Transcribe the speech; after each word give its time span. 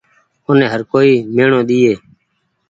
اون 0.45 0.59
هر 0.71 0.81
ڪوئي 0.91 1.13
ميڻو 1.35 1.59
ۮيئي۔ 1.69 1.93